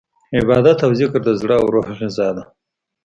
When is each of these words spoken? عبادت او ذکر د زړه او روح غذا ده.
عبادت 0.39 0.79
او 0.85 0.91
ذکر 0.99 1.19
د 1.25 1.29
زړه 1.41 1.55
او 1.61 1.65
روح 1.73 1.87
غذا 1.99 2.29
ده. 2.35 2.43